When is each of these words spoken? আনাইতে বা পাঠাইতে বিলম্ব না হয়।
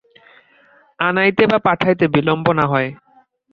আনাইতে 0.99 1.43
বা 1.47 1.57
পাঠাইতে 1.65 2.05
বিলম্ব 2.07 2.45
না 2.53 2.65
হয়। 2.67 2.89